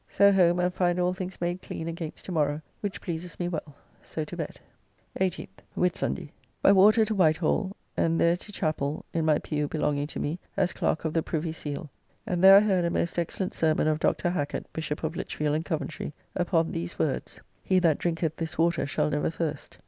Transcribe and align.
So 0.07 0.31
home 0.31 0.59
and 0.59 0.73
find 0.73 0.99
all 0.99 1.13
things 1.13 1.39
made 1.39 1.61
clean 1.61 1.87
against 1.87 2.25
to 2.25 2.31
morrow, 2.31 2.63
which 2.79 3.01
pleases 3.01 3.39
me 3.39 3.47
well. 3.47 3.75
So 4.01 4.23
to 4.23 4.35
bed. 4.35 4.59
18th 5.19 5.59
(Whitsunday). 5.77 6.31
By 6.63 6.71
water 6.71 7.05
to 7.05 7.13
White 7.13 7.37
Hall, 7.37 7.75
and 7.95 8.19
thereto 8.19 8.51
chappell 8.51 9.05
in 9.13 9.25
my 9.25 9.37
pew 9.37 9.67
belonging 9.67 10.07
to 10.07 10.19
me 10.19 10.39
as 10.57 10.73
Clerk 10.73 11.05
of 11.05 11.13
the 11.13 11.21
Privy 11.21 11.51
Seal; 11.53 11.91
and 12.25 12.43
there 12.43 12.55
I 12.55 12.61
heard 12.61 12.83
a 12.83 12.89
most 12.89 13.19
excellent 13.19 13.53
sermon 13.53 13.87
of 13.87 13.99
Dr. 13.99 14.31
Hacket, 14.31 14.65
Bishop 14.73 15.03
of 15.03 15.15
Lichfield 15.15 15.53
and 15.53 15.63
Coventry, 15.63 16.13
upon 16.35 16.71
these 16.71 16.97
words: 16.97 17.39
"He 17.61 17.77
that 17.77 17.99
drinketh 17.99 18.37
this 18.37 18.57
water 18.57 18.87
shall 18.87 19.11
never 19.11 19.29
thirst." 19.29 19.77